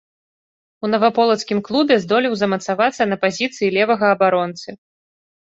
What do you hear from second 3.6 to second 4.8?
левага абаронцы.